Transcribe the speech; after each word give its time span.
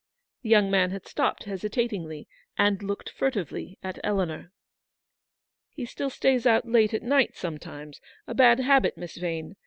"The 0.41 0.49
young 0.49 0.71
man 0.71 0.89
had 0.89 1.05
stopped 1.05 1.43
hesitatingly, 1.43 2.27
and 2.57 2.81
looked 2.81 3.11
furtively 3.11 3.77
at 3.83 3.99
Eleanor. 4.03 4.49
WAITING. 4.51 4.51
99" 4.53 4.53
He 5.77 5.85
still 5.85 6.09
stays 6.09 6.47
out 6.47 6.67
late 6.67 6.95
at 6.95 7.03
night 7.03 7.35
sometimes: 7.35 8.01
a 8.25 8.33
bad 8.33 8.61
habit, 8.61 8.97
Miss 8.97 9.15
Yane. 9.19 9.57